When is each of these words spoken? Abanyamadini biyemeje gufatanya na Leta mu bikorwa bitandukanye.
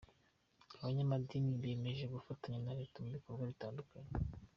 Abanyamadini 0.79 1.59
biyemeje 1.61 2.05
gufatanya 2.13 2.59
na 2.65 2.75
Leta 2.79 2.97
mu 3.03 3.09
bikorwa 3.15 3.43
bitandukanye. 3.51 4.11